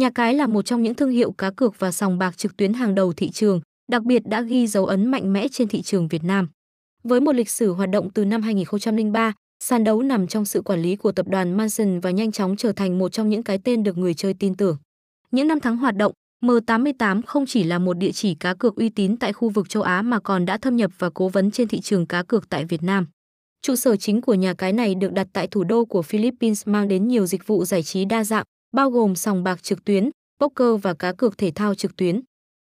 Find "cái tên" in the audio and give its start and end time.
13.42-13.82